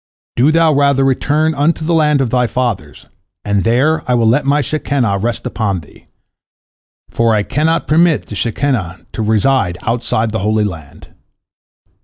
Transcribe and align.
Do 0.35 0.51
thou 0.51 0.73
rather 0.73 1.03
return 1.03 1.53
unto 1.53 1.85
the 1.85 1.93
land 1.93 2.21
of 2.21 2.31
thy 2.31 2.47
fathers, 2.47 3.05
and 3.45 3.63
there 3.63 4.01
I 4.09 4.15
will 4.15 4.27
let 4.27 4.47
My 4.47 4.59
Shekinah 4.61 5.19
rest 5.19 5.45
upon 5.45 5.81
thee, 5.81 6.07
for 7.11 7.35
I 7.35 7.43
cannot 7.43 7.85
permit 7.85 8.25
the 8.25 8.33
Shekinah 8.35 9.05
to 9.13 9.21
reside 9.21 9.77
outside 9.83 10.29
of 10.29 10.31
the 10.31 10.39
Holy 10.39 10.63
Land." 10.63 11.09